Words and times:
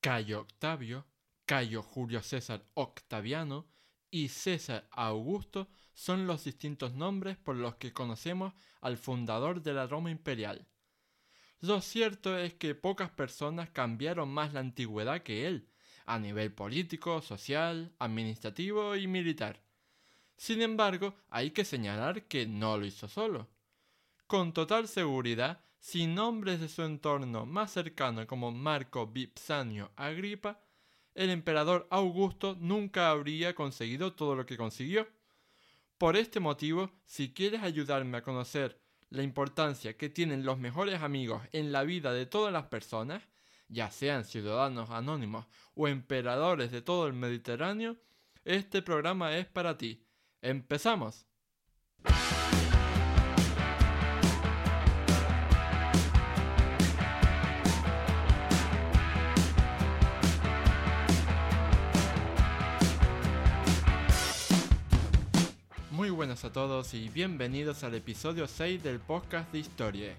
Cayo 0.00 0.40
Octavio, 0.40 1.06
Cayo 1.44 1.82
Julio 1.82 2.22
César 2.22 2.64
Octaviano 2.74 3.66
y 4.10 4.28
César 4.28 4.88
Augusto 4.92 5.68
son 5.92 6.26
los 6.26 6.44
distintos 6.44 6.94
nombres 6.94 7.36
por 7.36 7.56
los 7.56 7.76
que 7.76 7.92
conocemos 7.92 8.54
al 8.80 8.96
fundador 8.96 9.62
de 9.62 9.72
la 9.72 9.86
Roma 9.86 10.10
imperial. 10.10 10.68
Lo 11.60 11.80
cierto 11.80 12.38
es 12.38 12.54
que 12.54 12.76
pocas 12.76 13.10
personas 13.10 13.70
cambiaron 13.70 14.28
más 14.28 14.52
la 14.52 14.60
antigüedad 14.60 15.22
que 15.22 15.46
él, 15.46 15.68
a 16.06 16.18
nivel 16.20 16.52
político, 16.52 17.20
social, 17.20 17.92
administrativo 17.98 18.94
y 18.94 19.08
militar. 19.08 19.60
Sin 20.36 20.62
embargo, 20.62 21.16
hay 21.28 21.50
que 21.50 21.64
señalar 21.64 22.28
que 22.28 22.46
no 22.46 22.78
lo 22.78 22.86
hizo 22.86 23.08
solo. 23.08 23.48
Con 24.28 24.52
total 24.52 24.86
seguridad, 24.86 25.64
sin 25.78 26.14
nombres 26.14 26.60
de 26.60 26.68
su 26.68 26.82
entorno 26.82 27.46
más 27.46 27.72
cercano 27.72 28.26
como 28.26 28.50
Marco 28.52 29.06
Vipsanio 29.06 29.92
Agripa, 29.96 30.60
el 31.14 31.30
emperador 31.30 31.86
Augusto 31.90 32.56
nunca 32.60 33.10
habría 33.10 33.54
conseguido 33.54 34.14
todo 34.14 34.36
lo 34.36 34.46
que 34.46 34.56
consiguió. 34.56 35.08
Por 35.96 36.16
este 36.16 36.40
motivo, 36.40 36.90
si 37.04 37.32
quieres 37.32 37.62
ayudarme 37.62 38.18
a 38.18 38.22
conocer 38.22 38.80
la 39.10 39.22
importancia 39.22 39.96
que 39.96 40.08
tienen 40.08 40.44
los 40.44 40.58
mejores 40.58 41.02
amigos 41.02 41.42
en 41.52 41.72
la 41.72 41.82
vida 41.82 42.12
de 42.12 42.26
todas 42.26 42.52
las 42.52 42.66
personas, 42.66 43.22
ya 43.68 43.90
sean 43.90 44.24
ciudadanos 44.24 44.90
anónimos 44.90 45.46
o 45.74 45.88
emperadores 45.88 46.70
de 46.70 46.82
todo 46.82 47.06
el 47.06 47.14
Mediterráneo, 47.14 47.96
este 48.44 48.82
programa 48.82 49.36
es 49.36 49.46
para 49.46 49.76
ti. 49.76 50.06
¡Empezamos! 50.40 51.27
Buenas 66.18 66.44
a 66.44 66.50
todos 66.50 66.94
y 66.94 67.08
bienvenidos 67.10 67.84
al 67.84 67.94
episodio 67.94 68.48
6 68.48 68.82
del 68.82 68.98
podcast 68.98 69.52
de 69.52 69.60
Historia, 69.60 70.14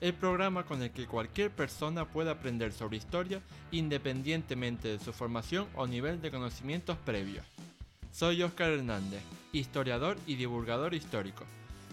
el 0.00 0.12
programa 0.12 0.64
con 0.64 0.82
el 0.82 0.90
que 0.90 1.06
cualquier 1.06 1.52
persona 1.52 2.06
puede 2.06 2.32
aprender 2.32 2.72
sobre 2.72 2.96
historia 2.96 3.40
independientemente 3.70 4.88
de 4.88 4.98
su 4.98 5.12
formación 5.12 5.68
o 5.76 5.86
nivel 5.86 6.20
de 6.20 6.32
conocimientos 6.32 6.98
previos. 7.04 7.46
Soy 8.10 8.42
Oscar 8.42 8.72
Hernández, 8.72 9.22
historiador 9.52 10.16
y 10.26 10.34
divulgador 10.34 10.92
histórico. 10.92 11.44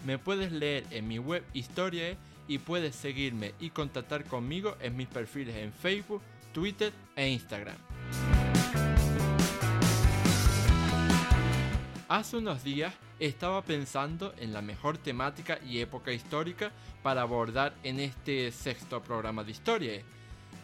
Me 0.04 0.18
puedes 0.18 0.50
leer 0.50 0.84
en 0.90 1.06
mi 1.06 1.20
web 1.20 1.44
Historiae 1.54 2.16
y 2.48 2.58
puedes 2.58 2.96
seguirme 2.96 3.54
y 3.60 3.70
contactar 3.70 4.24
conmigo 4.24 4.76
en 4.80 4.96
mis 4.96 5.06
perfiles 5.06 5.54
en 5.54 5.72
Facebook, 5.72 6.22
Twitter 6.52 6.92
e 7.14 7.28
Instagram. 7.28 7.76
Hace 12.12 12.36
unos 12.36 12.62
días 12.62 12.92
estaba 13.20 13.62
pensando 13.62 14.34
en 14.38 14.52
la 14.52 14.60
mejor 14.60 14.98
temática 14.98 15.58
y 15.66 15.78
época 15.78 16.12
histórica 16.12 16.70
para 17.02 17.22
abordar 17.22 17.72
en 17.84 18.00
este 18.00 18.52
sexto 18.52 19.02
programa 19.02 19.44
de 19.44 19.52
historia 19.52 20.02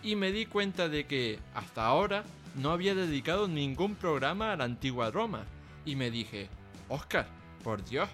y 0.03 0.15
me 0.15 0.31
di 0.31 0.45
cuenta 0.45 0.91
de 0.91 1.07
que 1.07 1.39
hasta 1.55 1.87
ahora 1.87 2.23
no 2.57 2.71
había 2.71 2.95
dedicado 2.95 3.49
ningún 3.49 3.95
programa 3.95 4.53
a 4.53 4.57
la 4.57 4.65
antigua 4.65 5.11
Roma 5.11 5.47
y 5.87 5.97
me 5.97 6.11
dije, 6.11 6.51
Oscar, 6.91 7.27
por 7.65 7.83
Dios, 7.83 8.11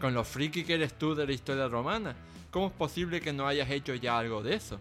con 0.00 0.14
lo 0.14 0.24
friki 0.24 0.64
que 0.64 0.72
eres 0.72 0.94
tú 0.94 1.14
de 1.14 1.26
la 1.26 1.32
historia 1.34 1.68
romana, 1.68 2.16
¿cómo 2.50 2.68
es 2.68 2.72
posible 2.72 3.20
que 3.20 3.34
no 3.34 3.46
hayas 3.46 3.68
hecho 3.68 3.94
ya 3.94 4.16
algo 4.16 4.42
de 4.42 4.54
eso? 4.54 4.80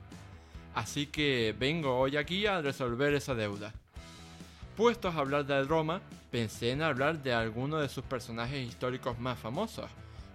Así 0.74 1.08
que 1.08 1.54
vengo 1.60 2.00
hoy 2.00 2.16
aquí 2.16 2.46
a 2.46 2.62
resolver 2.62 3.14
esa 3.14 3.36
deuda. 3.36 3.74
Puestos 4.80 5.14
a 5.14 5.20
hablar 5.20 5.46
de 5.46 5.62
Roma, 5.66 6.00
pensé 6.32 6.72
en 6.72 6.82
hablar 6.82 7.22
de 7.22 7.34
algunos 7.34 7.82
de 7.82 7.90
sus 7.90 8.06
personajes 8.06 8.66
históricos 8.66 9.20
más 9.20 9.38
famosos, 9.38 9.92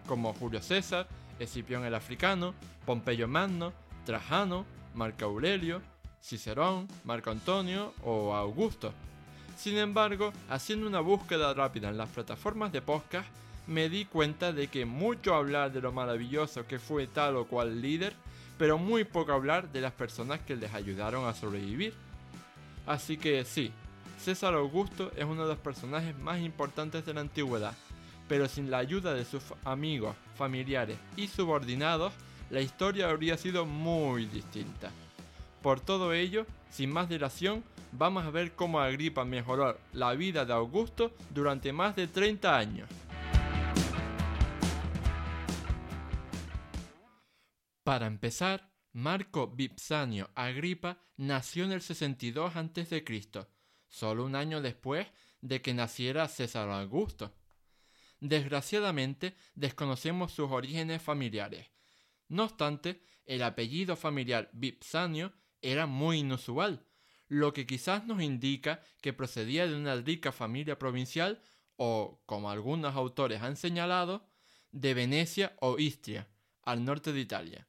como 0.06 0.35
Julio 0.35 0.61
César, 0.61 1.08
Escipión 1.39 1.83
el 1.86 1.95
Africano, 1.95 2.52
Pompeyo 2.85 3.27
Magno, 3.27 3.73
Trajano, 4.05 4.67
Marco 4.92 5.24
Aurelio, 5.24 5.80
Cicerón, 6.20 6.89
Marco 7.05 7.30
Antonio 7.30 7.95
o 8.02 8.35
Augusto. 8.35 8.92
Sin 9.57 9.79
embargo, 9.79 10.30
haciendo 10.51 10.86
una 10.86 11.01
búsqueda 11.01 11.55
rápida 11.55 11.89
en 11.89 11.97
las 11.97 12.11
plataformas 12.11 12.70
de 12.70 12.83
podcast, 12.83 13.27
me 13.67 13.89
di 13.89 14.05
cuenta 14.05 14.52
de 14.52 14.67
que 14.67 14.85
mucho 14.85 15.35
hablar 15.35 15.73
de 15.73 15.80
lo 15.80 15.91
maravilloso 15.91 16.67
que 16.67 16.79
fue 16.79 17.07
tal 17.07 17.36
o 17.36 17.47
cual 17.47 17.80
líder, 17.80 18.13
pero 18.58 18.77
muy 18.77 19.05
poco 19.05 19.33
hablar 19.33 19.73
de 19.73 19.80
las 19.80 19.92
personas 19.92 20.41
que 20.41 20.55
les 20.55 20.74
ayudaron 20.74 21.27
a 21.27 21.33
sobrevivir. 21.33 21.95
Así 22.86 23.17
que 23.17 23.47
sí, 23.47 23.73
César 24.24 24.55
Augusto 24.55 25.12
es 25.18 25.24
uno 25.27 25.42
de 25.42 25.51
los 25.51 25.58
personajes 25.58 26.17
más 26.17 26.40
importantes 26.40 27.05
de 27.05 27.12
la 27.12 27.20
antigüedad, 27.20 27.74
pero 28.27 28.48
sin 28.48 28.70
la 28.70 28.79
ayuda 28.79 29.12
de 29.12 29.27
sus 29.27 29.42
amigos, 29.64 30.17
familiares 30.35 30.96
y 31.14 31.27
subordinados, 31.27 32.14
la 32.48 32.62
historia 32.62 33.11
habría 33.11 33.36
sido 33.36 33.67
muy 33.67 34.24
distinta. 34.24 34.90
Por 35.61 35.80
todo 35.80 36.14
ello, 36.14 36.46
sin 36.70 36.90
más 36.90 37.11
dilación, 37.11 37.62
vamos 37.92 38.24
a 38.24 38.30
ver 38.30 38.52
cómo 38.52 38.80
Agripa 38.80 39.27
mejoró 39.27 39.77
la 39.92 40.14
vida 40.14 40.46
de 40.46 40.55
Augusto 40.55 41.12
durante 41.29 41.74
más 41.74 41.95
de 41.95 42.06
30 42.06 42.56
años. 42.56 42.89
Para 47.83 48.06
empezar, 48.06 48.70
Marco 48.95 49.48
Vipsanio 49.48 50.30
Agripa 50.35 50.96
nació 51.18 51.64
en 51.67 51.73
el 51.73 51.83
62 51.83 52.56
a.C 52.56 53.05
solo 53.94 54.24
un 54.24 54.34
año 54.34 54.60
después 54.60 55.06
de 55.40 55.62
que 55.62 55.72
naciera 55.72 56.27
César 56.27 56.68
Augusto. 56.68 57.32
Desgraciadamente 58.18 59.36
desconocemos 59.55 60.32
sus 60.32 60.50
orígenes 60.50 61.00
familiares. 61.00 61.68
No 62.28 62.44
obstante, 62.44 63.02
el 63.24 63.42
apellido 63.44 63.94
familiar 63.94 64.50
Vipsanio 64.52 65.32
era 65.62 65.86
muy 65.86 66.18
inusual, 66.18 66.84
lo 67.28 67.52
que 67.52 67.66
quizás 67.66 68.05
nos 68.05 68.20
indica 68.20 68.82
que 69.00 69.12
procedía 69.12 69.68
de 69.68 69.77
una 69.77 69.94
rica 69.94 70.32
familia 70.32 70.76
provincial 70.76 71.40
o, 71.76 72.20
como 72.26 72.50
algunos 72.50 72.96
autores 72.96 73.42
han 73.42 73.56
señalado, 73.56 74.26
de 74.72 74.92
Venecia 74.94 75.56
o 75.61 75.78
Istria, 75.78 76.26
al 76.62 76.84
norte 76.84 77.12
de 77.12 77.20
Italia. 77.20 77.68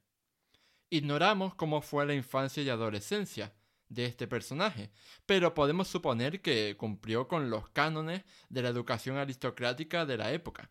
Ignoramos 0.90 1.54
cómo 1.54 1.82
fue 1.82 2.04
la 2.04 2.14
infancia 2.14 2.64
y 2.64 2.68
adolescencia, 2.68 3.52
de 3.88 4.06
este 4.06 4.26
personaje, 4.26 4.90
pero 5.26 5.54
podemos 5.54 5.88
suponer 5.88 6.40
que 6.42 6.76
cumplió 6.76 7.28
con 7.28 7.50
los 7.50 7.68
cánones 7.70 8.22
de 8.48 8.62
la 8.62 8.68
educación 8.68 9.16
aristocrática 9.16 10.06
de 10.06 10.16
la 10.16 10.32
época. 10.32 10.70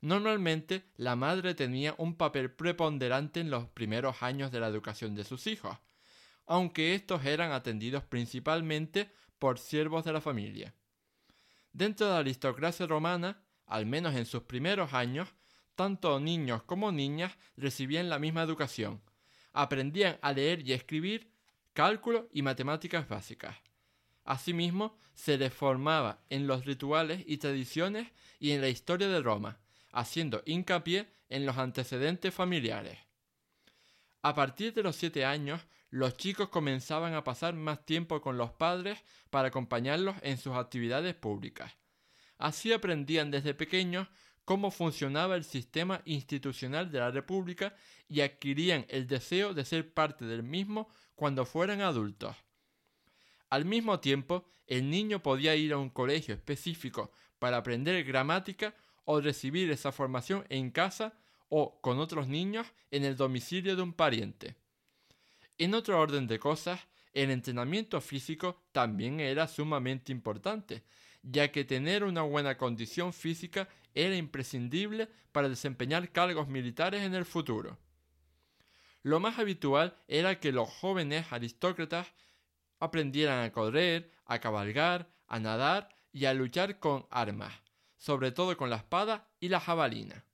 Normalmente, 0.00 0.90
la 0.96 1.16
madre 1.16 1.54
tenía 1.54 1.94
un 1.96 2.16
papel 2.16 2.50
preponderante 2.50 3.40
en 3.40 3.50
los 3.50 3.68
primeros 3.68 4.22
años 4.22 4.52
de 4.52 4.60
la 4.60 4.68
educación 4.68 5.14
de 5.14 5.24
sus 5.24 5.46
hijos, 5.46 5.78
aunque 6.46 6.94
estos 6.94 7.24
eran 7.24 7.52
atendidos 7.52 8.04
principalmente 8.04 9.10
por 9.38 9.58
siervos 9.58 10.04
de 10.04 10.12
la 10.12 10.20
familia. 10.20 10.74
Dentro 11.72 12.06
de 12.06 12.12
la 12.12 12.18
aristocracia 12.18 12.86
romana, 12.86 13.42
al 13.66 13.86
menos 13.86 14.14
en 14.14 14.26
sus 14.26 14.42
primeros 14.42 14.92
años, 14.92 15.28
tanto 15.74 16.20
niños 16.20 16.62
como 16.64 16.92
niñas 16.92 17.36
recibían 17.56 18.08
la 18.08 18.18
misma 18.18 18.42
educación, 18.42 19.00
aprendían 19.52 20.18
a 20.22 20.32
leer 20.32 20.66
y 20.66 20.72
escribir 20.72 21.33
cálculo 21.74 22.28
y 22.32 22.40
matemáticas 22.40 23.06
básicas. 23.08 23.56
Asimismo, 24.24 24.96
se 25.12 25.36
les 25.36 25.52
formaba 25.52 26.24
en 26.30 26.46
los 26.46 26.64
rituales 26.64 27.22
y 27.26 27.36
tradiciones 27.36 28.08
y 28.40 28.52
en 28.52 28.62
la 28.62 28.68
historia 28.68 29.08
de 29.08 29.20
Roma, 29.20 29.58
haciendo 29.92 30.42
hincapié 30.46 31.10
en 31.28 31.44
los 31.44 31.58
antecedentes 31.58 32.32
familiares. 32.32 32.98
A 34.22 34.34
partir 34.34 34.72
de 34.72 34.82
los 34.82 34.96
siete 34.96 35.26
años, 35.26 35.60
los 35.90 36.16
chicos 36.16 36.48
comenzaban 36.48 37.12
a 37.12 37.22
pasar 37.22 37.54
más 37.54 37.84
tiempo 37.84 38.22
con 38.22 38.38
los 38.38 38.52
padres 38.52 39.04
para 39.28 39.48
acompañarlos 39.48 40.16
en 40.22 40.38
sus 40.38 40.54
actividades 40.54 41.14
públicas. 41.14 41.72
Así 42.38 42.72
aprendían 42.72 43.30
desde 43.30 43.52
pequeños 43.52 44.08
cómo 44.44 44.70
funcionaba 44.70 45.36
el 45.36 45.44
sistema 45.44 46.02
institucional 46.04 46.90
de 46.90 46.98
la 47.00 47.10
República 47.10 47.74
y 48.08 48.20
adquirían 48.20 48.86
el 48.88 49.06
deseo 49.06 49.54
de 49.54 49.64
ser 49.64 49.92
parte 49.92 50.24
del 50.24 50.42
mismo 50.42 50.88
cuando 51.14 51.44
fueran 51.44 51.80
adultos. 51.80 52.36
Al 53.50 53.64
mismo 53.64 54.00
tiempo, 54.00 54.44
el 54.66 54.90
niño 54.90 55.22
podía 55.22 55.54
ir 55.54 55.72
a 55.72 55.78
un 55.78 55.90
colegio 55.90 56.34
específico 56.34 57.12
para 57.38 57.58
aprender 57.58 58.02
gramática 58.04 58.74
o 59.04 59.20
recibir 59.20 59.70
esa 59.70 59.92
formación 59.92 60.44
en 60.48 60.70
casa 60.70 61.12
o 61.48 61.80
con 61.80 61.98
otros 61.98 62.26
niños 62.26 62.66
en 62.90 63.04
el 63.04 63.16
domicilio 63.16 63.76
de 63.76 63.82
un 63.82 63.92
pariente. 63.92 64.56
En 65.58 65.74
otro 65.74 66.00
orden 66.00 66.26
de 66.26 66.38
cosas, 66.38 66.80
el 67.12 67.30
entrenamiento 67.30 68.00
físico 68.00 68.64
también 68.72 69.20
era 69.20 69.46
sumamente 69.46 70.10
importante, 70.10 70.82
ya 71.22 71.52
que 71.52 71.64
tener 71.64 72.02
una 72.02 72.22
buena 72.22 72.56
condición 72.56 73.12
física 73.12 73.68
era 73.94 74.16
imprescindible 74.16 75.08
para 75.30 75.48
desempeñar 75.48 76.10
cargos 76.10 76.48
militares 76.48 77.02
en 77.02 77.14
el 77.14 77.24
futuro. 77.24 77.78
Lo 79.04 79.20
más 79.20 79.38
habitual 79.38 79.94
era 80.08 80.40
que 80.40 80.50
los 80.50 80.66
jóvenes 80.70 81.30
aristócratas 81.30 82.08
aprendieran 82.80 83.44
a 83.44 83.52
correr, 83.52 84.10
a 84.24 84.38
cabalgar, 84.40 85.12
a 85.26 85.38
nadar 85.38 85.94
y 86.10 86.24
a 86.24 86.32
luchar 86.32 86.78
con 86.78 87.06
armas, 87.10 87.52
sobre 87.98 88.32
todo 88.32 88.56
con 88.56 88.70
la 88.70 88.76
espada 88.76 89.28
y 89.40 89.50
la 89.50 89.60
jabalina. 89.60 90.24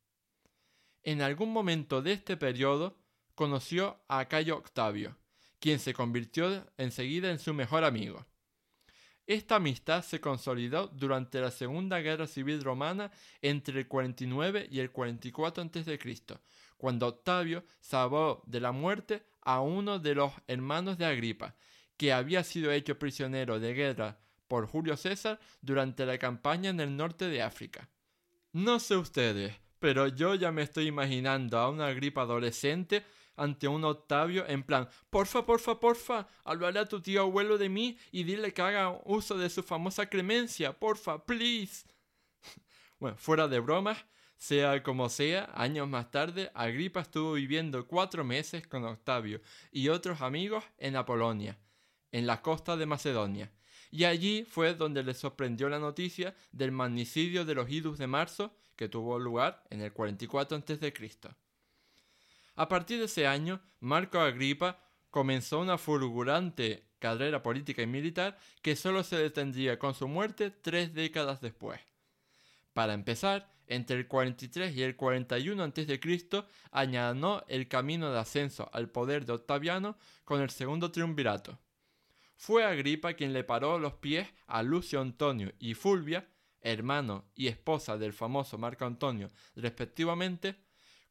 En 1.03 1.21
algún 1.21 1.53
momento 1.53 2.01
de 2.01 2.13
este 2.13 2.37
periodo 2.37 2.97
conoció 3.35 4.05
a 4.07 4.27
Cayo 4.27 4.57
Octavio, 4.57 5.17
quien 5.59 5.81
se 5.81 5.93
convirtió 5.93 6.73
enseguida 6.77 7.33
en 7.33 7.41
su 7.41 7.53
mejor 7.53 7.83
amigo. 7.83 8.25
Esta 9.27 9.57
amistad 9.57 10.05
se 10.05 10.21
consolidó 10.21 10.87
durante 10.87 11.41
la 11.41 11.51
Segunda 11.51 11.99
Guerra 11.99 12.29
Civil 12.29 12.63
Romana 12.63 13.11
entre 13.43 13.81
el 13.81 13.89
49 13.89 14.69
y 14.71 14.79
el 14.79 14.93
44 14.93 15.65
a.C., 15.65 15.99
cuando 16.81 17.07
Octavio 17.09 17.63
salvó 17.79 18.43
de 18.47 18.59
la 18.59 18.73
muerte 18.73 19.23
a 19.43 19.61
uno 19.61 19.99
de 19.99 20.15
los 20.15 20.33
hermanos 20.47 20.97
de 20.97 21.05
Agripa, 21.05 21.55
que 21.99 22.15
había 22.15 22.43
sido 22.43 22.73
hecho 22.73 22.99
prisionero 22.99 23.61
de 23.61 23.75
guerra 23.75 24.19
por 24.49 24.67
Julio 24.67 24.97
César 24.97 25.39
durante 25.61 26.07
la 26.07 26.17
campaña 26.17 26.71
en 26.71 26.81
el 26.81 26.97
norte 26.97 27.29
de 27.29 27.43
África. 27.43 27.91
No 28.53 28.81
sé 28.81 28.97
ustedes, 28.97 29.55
pero 29.79 30.09
yo 30.09 30.35
ya 30.35 30.51
me 30.53 30.63
estoy 30.63 30.87
imaginando 30.87 31.59
a 31.59 31.69
una 31.69 31.89
Agripa 31.89 32.23
adolescente 32.23 33.05
ante 33.37 33.69
un 33.69 33.85
Octavio 33.85 34.47
en 34.49 34.63
plan, 34.63 34.89
porfa, 35.11 35.45
porfa, 35.45 35.79
porfa, 35.79 36.29
hablarle 36.45 36.81
a 36.81 36.89
tu 36.89 37.03
tío 37.03 37.21
abuelo 37.21 37.59
de 37.59 37.69
mí 37.69 37.99
y 38.11 38.25
dile 38.25 38.55
que 38.55 38.63
haga 38.63 38.99
uso 39.05 39.37
de 39.37 39.51
su 39.51 39.63
famosa 39.63 40.07
clemencia, 40.07 40.73
porfa, 40.73 41.27
please. 41.27 41.85
bueno, 42.99 43.19
fuera 43.19 43.47
de 43.47 43.61
bromas, 43.61 43.99
sea 44.41 44.83
como 44.83 45.11
sea, 45.11 45.51
años 45.55 45.87
más 45.87 46.11
tarde, 46.11 46.51
Agripa 46.55 47.01
estuvo 47.01 47.35
viviendo 47.35 47.87
cuatro 47.87 48.25
meses 48.25 48.67
con 48.67 48.85
Octavio 48.85 49.43
y 49.71 49.89
otros 49.89 50.23
amigos 50.23 50.65
en 50.79 50.97
Apolonia, 50.97 51.59
en 52.11 52.27
la 52.27 52.41
costa 52.41 52.79
de 52.79 52.87
Macedonia, 52.87 53.53
y 53.91 54.05
allí 54.05 54.47
fue 54.49 54.75
donde 54.75 55.03
le 55.03 55.13
sorprendió 55.13 55.69
la 55.69 55.79
noticia 55.79 56.35
del 56.53 56.73
magnicidio 56.73 57.45
de 57.45 57.55
los 57.55 57.69
idus 57.69 57.99
de 57.99 58.07
marzo 58.07 58.57
que 58.77 58.89
tuvo 58.89 59.19
lugar 59.19 59.63
en 59.69 59.83
el 59.83 59.93
44 59.93 60.57
a.C. 60.57 60.95
A 62.57 62.67
partir 62.67 62.99
de 62.99 63.05
ese 63.05 63.27
año, 63.27 63.61
Marco 63.81 64.21
Agripa 64.21 64.79
comenzó 65.11 65.61
una 65.61 65.77
fulgurante 65.77 66.87
carrera 66.99 67.43
política 67.43 67.83
y 67.83 67.87
militar 67.87 68.39
que 68.63 68.75
solo 68.75 69.03
se 69.05 69.17
detendría 69.17 69.79
con 69.79 69.93
su 69.93 70.09
muerte 70.09 70.51
tres 70.51 70.95
décadas 70.95 71.43
después. 71.43 71.79
Para 72.73 72.95
empezar, 72.95 73.51
entre 73.71 73.97
el 73.97 74.09
43 74.09 74.77
y 74.77 74.83
el 74.83 74.97
41 74.97 75.63
a.C. 75.63 76.01
añadió 76.73 77.45
el 77.47 77.69
camino 77.69 78.13
de 78.13 78.19
ascenso 78.19 78.69
al 78.73 78.91
poder 78.91 79.25
de 79.25 79.33
Octaviano 79.33 79.97
con 80.25 80.43
el 80.43 80.51
segundo 80.51 80.91
triunvirato. 80.91 81.59
Fue 82.37 82.65
Agripa 82.65 83.15
quien 83.15 83.33
le 83.33 83.45
paró 83.45 83.79
los 83.79 83.95
pies 83.95 84.29
a 84.49 84.63
Lucio 84.63 85.01
Antonio 85.01 85.53
y 85.61 85.75
Fulvia, 85.75 86.29
hermano 86.61 87.31
y 87.35 87.47
esposa 87.47 87.97
del 87.97 88.13
famoso 88.13 88.59
Marco 88.59 88.85
Antonio, 88.87 89.31
respectivamente, 89.55 90.57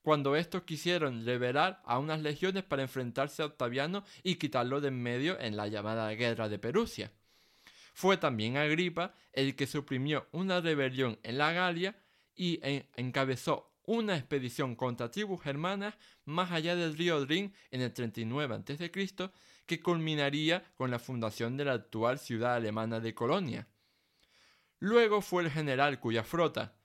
cuando 0.01 0.35
estos 0.35 0.63
quisieron 0.63 1.23
liberar 1.23 1.81
a 1.85 1.97
unas 1.97 2.19
legiones 2.19 2.63
para 2.63 2.81
enfrentarse 2.81 3.41
a 3.41 3.45
Octaviano 3.45 4.03
y 4.21 4.35
quitarlo 4.35 4.81
de 4.81 4.89
en 4.89 5.01
medio 5.01 5.39
en 5.39 5.55
la 5.55 5.67
llamada 5.67 6.11
Guerra 6.11 6.49
de 6.49 6.59
Perusia. 6.59 7.13
Fue 7.93 8.17
también 8.17 8.57
Agripa 8.57 9.13
el 9.31 9.55
que 9.55 9.67
suprimió 9.67 10.27
una 10.31 10.59
rebelión 10.59 11.19
en 11.23 11.37
la 11.37 11.53
Galia 11.53 11.95
y 12.39 12.61
encabezó 12.95 13.69
una 13.83 14.15
expedición 14.15 14.77
contra 14.77 15.11
tribus 15.11 15.41
germanas 15.43 15.95
más 16.23 16.51
allá 16.51 16.73
del 16.77 16.97
río 16.97 17.25
Rin 17.25 17.53
en 17.69 17.81
el 17.81 17.91
39 17.91 18.55
a.C., 18.55 18.91
que 19.65 19.81
culminaría 19.81 20.63
con 20.75 20.89
la 20.89 20.99
fundación 20.99 21.57
de 21.57 21.65
la 21.65 21.73
actual 21.73 22.17
ciudad 22.17 22.55
alemana 22.55 23.01
de 23.01 23.13
Colonia. 23.13 23.67
Luego 24.79 25.21
fue 25.21 25.43
el 25.43 25.51
general 25.51 25.99
cuya 25.99 26.23
flota, 26.23 26.77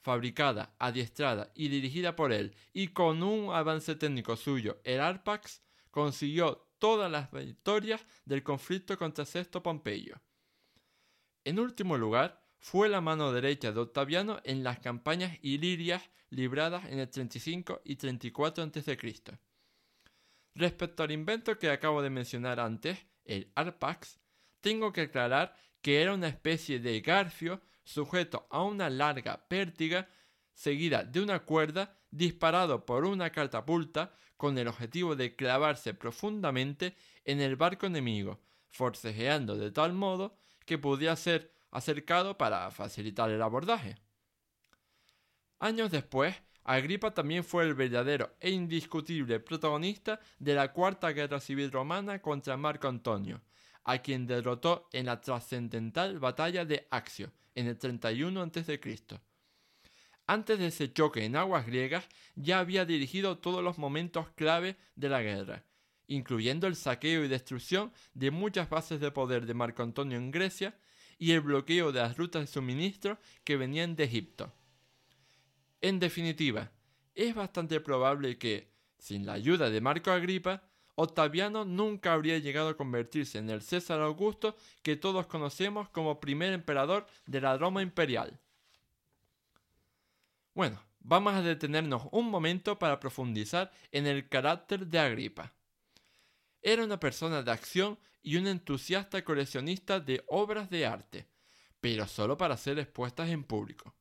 fabricada, 0.00 0.74
adiestrada 0.78 1.52
y 1.54 1.68
dirigida 1.68 2.16
por 2.16 2.32
él, 2.32 2.56
y 2.72 2.88
con 2.88 3.22
un 3.22 3.54
avance 3.54 3.94
técnico 3.94 4.36
suyo, 4.36 4.80
el 4.84 5.00
Arpax, 5.00 5.60
consiguió 5.90 6.66
todas 6.78 7.12
las 7.12 7.30
victorias 7.30 8.06
del 8.24 8.42
conflicto 8.42 8.96
contra 8.96 9.26
Sexto 9.26 9.62
Pompeyo. 9.62 10.16
En 11.44 11.58
último 11.58 11.98
lugar, 11.98 12.47
fue 12.58 12.88
la 12.88 13.00
mano 13.00 13.32
derecha 13.32 13.72
de 13.72 13.80
Octaviano 13.80 14.40
en 14.44 14.62
las 14.62 14.80
campañas 14.80 15.38
ilirias 15.42 16.02
libradas 16.30 16.84
en 16.86 16.98
el 16.98 17.08
35 17.08 17.82
y 17.84 17.96
34 17.96 18.64
a.C. 18.64 18.98
Respecto 20.54 21.02
al 21.02 21.12
invento 21.12 21.58
que 21.58 21.70
acabo 21.70 22.02
de 22.02 22.10
mencionar 22.10 22.60
antes, 22.60 22.98
el 23.24 23.52
Arpax, 23.54 24.18
tengo 24.60 24.92
que 24.92 25.02
aclarar 25.02 25.54
que 25.80 26.02
era 26.02 26.14
una 26.14 26.28
especie 26.28 26.80
de 26.80 27.00
garfio 27.00 27.60
sujeto 27.84 28.46
a 28.50 28.62
una 28.62 28.90
larga 28.90 29.46
pértiga 29.48 30.08
seguida 30.52 31.04
de 31.04 31.20
una 31.20 31.40
cuerda 31.40 31.96
disparado 32.10 32.84
por 32.84 33.04
una 33.04 33.30
catapulta 33.30 34.14
con 34.36 34.58
el 34.58 34.68
objetivo 34.68 35.16
de 35.16 35.36
clavarse 35.36 35.94
profundamente 35.94 36.96
en 37.24 37.40
el 37.40 37.56
barco 37.56 37.86
enemigo, 37.86 38.40
forcejeando 38.68 39.56
de 39.56 39.70
tal 39.70 39.92
modo 39.92 40.36
que 40.64 40.78
pudiera 40.78 41.16
ser 41.16 41.52
acercado 41.70 42.36
para 42.36 42.70
facilitar 42.70 43.30
el 43.30 43.42
abordaje. 43.42 43.96
Años 45.58 45.90
después, 45.90 46.34
Agripa 46.64 47.12
también 47.12 47.44
fue 47.44 47.64
el 47.64 47.74
verdadero 47.74 48.36
e 48.40 48.50
indiscutible 48.50 49.40
protagonista 49.40 50.20
de 50.38 50.54
la 50.54 50.72
Cuarta 50.72 51.10
Guerra 51.12 51.40
Civil 51.40 51.72
Romana 51.72 52.20
contra 52.20 52.56
Marco 52.56 52.88
Antonio, 52.88 53.40
a 53.84 53.98
quien 53.98 54.26
derrotó 54.26 54.88
en 54.92 55.06
la 55.06 55.20
trascendental 55.20 56.18
batalla 56.18 56.64
de 56.64 56.86
Axio 56.90 57.32
en 57.54 57.68
el 57.68 57.78
31 57.78 58.42
a.C. 58.42 58.80
Antes 60.26 60.58
de 60.58 60.66
ese 60.66 60.92
choque 60.92 61.24
en 61.24 61.36
aguas 61.36 61.64
griegas 61.64 62.06
ya 62.34 62.58
había 62.58 62.84
dirigido 62.84 63.38
todos 63.38 63.64
los 63.64 63.78
momentos 63.78 64.28
clave 64.34 64.76
de 64.94 65.08
la 65.08 65.22
guerra, 65.22 65.64
incluyendo 66.06 66.66
el 66.66 66.76
saqueo 66.76 67.24
y 67.24 67.28
destrucción 67.28 67.92
de 68.12 68.30
muchas 68.30 68.68
bases 68.68 69.00
de 69.00 69.10
poder 69.10 69.46
de 69.46 69.54
Marco 69.54 69.82
Antonio 69.82 70.18
en 70.18 70.30
Grecia 70.30 70.78
y 71.18 71.32
el 71.32 71.40
bloqueo 71.40 71.92
de 71.92 72.00
las 72.00 72.16
rutas 72.16 72.42
de 72.42 72.46
suministro 72.46 73.18
que 73.44 73.56
venían 73.56 73.96
de 73.96 74.04
Egipto. 74.04 74.52
En 75.80 75.98
definitiva, 75.98 76.70
es 77.14 77.34
bastante 77.34 77.80
probable 77.80 78.38
que, 78.38 78.70
sin 78.98 79.26
la 79.26 79.34
ayuda 79.34 79.70
de 79.70 79.80
Marco 79.80 80.10
Agripa, 80.10 80.62
Octaviano 80.94 81.64
nunca 81.64 82.12
habría 82.12 82.38
llegado 82.38 82.70
a 82.70 82.76
convertirse 82.76 83.38
en 83.38 83.50
el 83.50 83.62
César 83.62 84.00
Augusto 84.00 84.56
que 84.82 84.96
todos 84.96 85.26
conocemos 85.26 85.88
como 85.90 86.18
primer 86.18 86.52
emperador 86.52 87.06
de 87.26 87.40
la 87.40 87.56
Roma 87.56 87.82
imperial. 87.82 88.40
Bueno, 90.54 90.82
vamos 90.98 91.34
a 91.34 91.42
detenernos 91.42 92.08
un 92.10 92.28
momento 92.28 92.80
para 92.80 92.98
profundizar 92.98 93.70
en 93.92 94.08
el 94.08 94.28
carácter 94.28 94.88
de 94.88 94.98
Agripa. 94.98 95.52
Era 96.60 96.84
una 96.84 96.98
persona 96.98 97.42
de 97.42 97.50
acción 97.50 97.98
y 98.22 98.36
un 98.36 98.46
entusiasta 98.46 99.24
coleccionista 99.24 100.00
de 100.00 100.22
obras 100.26 100.68
de 100.70 100.86
arte, 100.86 101.28
pero 101.80 102.06
solo 102.06 102.36
para 102.36 102.56
ser 102.56 102.78
expuestas 102.78 103.28
en 103.30 103.44
público. 103.44 103.94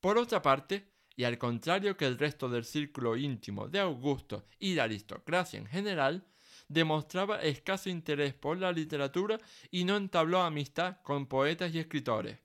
Por 0.00 0.18
otra 0.18 0.40
parte, 0.40 0.92
y 1.16 1.24
al 1.24 1.36
contrario 1.36 1.96
que 1.96 2.06
el 2.06 2.18
resto 2.18 2.48
del 2.48 2.64
círculo 2.64 3.16
íntimo 3.16 3.68
de 3.68 3.80
Augusto 3.80 4.46
y 4.58 4.74
la 4.74 4.84
aristocracia 4.84 5.58
en 5.58 5.66
general, 5.66 6.26
demostraba 6.68 7.42
escaso 7.42 7.88
interés 7.88 8.34
por 8.34 8.58
la 8.58 8.70
literatura 8.72 9.38
y 9.70 9.84
no 9.84 9.96
entabló 9.96 10.42
amistad 10.42 10.98
con 11.02 11.26
poetas 11.26 11.74
y 11.74 11.78
escritores. 11.78 12.38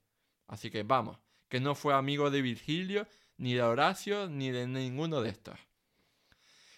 Así 0.48 0.72
que 0.72 0.84
vamos, 0.84 1.20
que 1.50 1.60
no 1.60 1.76
fue 1.76 1.94
amigo 1.94 2.32
de 2.32 2.42
Virgilio, 2.42 3.08
ni 3.38 3.54
de 3.54 3.62
Horacio, 3.62 4.30
ni 4.30 4.50
de 4.52 4.68
ninguno 4.68 5.22
de 5.22 5.30
estos. 5.30 5.60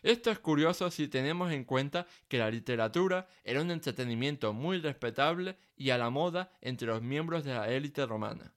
Esto 0.05 0.29
es 0.29 0.37
curioso 0.37 0.91
si 0.91 1.07
tenemos 1.07 1.51
en 1.51 1.63
cuenta 1.63 2.05
que 2.27 2.37
la 2.37 2.51
literatura 2.51 3.27
era 3.43 3.59
un 3.59 3.71
entretenimiento 3.71 4.53
muy 4.53 4.77
respetable 4.77 5.57
y 5.75 5.89
a 5.89 5.97
la 5.97 6.11
moda 6.11 6.51
entre 6.61 6.85
los 6.89 7.01
miembros 7.01 7.43
de 7.43 7.55
la 7.55 7.67
élite 7.71 8.05
romana. 8.05 8.53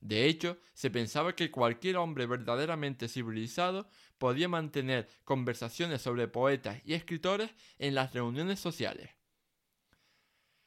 De 0.00 0.26
hecho, 0.26 0.56
se 0.74 0.88
pensaba 0.88 1.34
que 1.34 1.50
cualquier 1.50 1.96
hombre 1.96 2.26
verdaderamente 2.26 3.08
civilizado 3.08 3.88
podía 4.18 4.48
mantener 4.48 5.08
conversaciones 5.24 6.00
sobre 6.00 6.28
poetas 6.28 6.80
y 6.84 6.94
escritores 6.94 7.50
en 7.80 7.96
las 7.96 8.14
reuniones 8.14 8.60
sociales. 8.60 9.10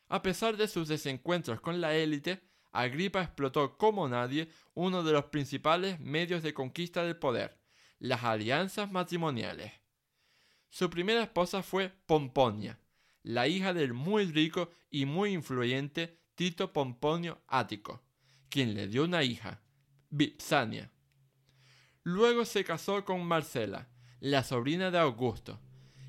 A 0.10 0.22
pesar 0.22 0.58
de 0.58 0.68
sus 0.68 0.90
desencuentros 0.90 1.62
con 1.62 1.80
la 1.80 1.96
élite, 1.96 2.42
Agripa 2.74 3.22
explotó 3.22 3.78
como 3.78 4.10
nadie 4.10 4.50
uno 4.74 5.04
de 5.04 5.14
los 5.14 5.24
principales 5.28 6.02
medios 6.02 6.44
de 6.44 6.54
conquista 6.54 7.02
del 7.02 7.16
poder, 7.16 7.62
las 7.98 8.26
alianzas 8.26 8.92
matrimoniales. 8.92 9.81
Su 10.72 10.90
primera 10.90 11.22
esposa 11.22 11.64
fue 11.64 11.90
Pomponia, 12.06 12.80
la 13.24 13.46
hija 13.50 13.74
del 13.74 13.92
muy 13.92 14.24
rico 14.32 14.72
y 14.90 15.06
muy 15.06 15.34
influyente 15.34 16.18
Tito 16.34 16.72
Pomponio 16.72 17.42
Ático, 17.48 18.02
quien 18.48 18.74
le 18.74 18.88
dio 18.88 19.04
una 19.04 19.22
hija, 19.22 19.60
Vipsania. 20.10 20.90
Luego 22.04 22.46
se 22.46 22.64
casó 22.64 23.04
con 23.04 23.22
Marcela, 23.26 23.90
la 24.22 24.46
sobrina 24.46 24.92
de 24.92 25.00
Augusto, 25.00 25.60